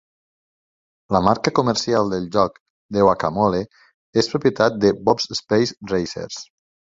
La 1.15 1.19
marca 1.25 1.51
comercial 1.59 2.09
del 2.13 2.25
joc 2.35 2.57
The 2.97 3.05
Whac-A-Mole 3.09 3.61
és 4.23 4.31
propietat 4.33 4.83
de 4.87 4.93
Bob's 5.11 5.31
Space 5.43 5.79
Racers. 5.93 6.41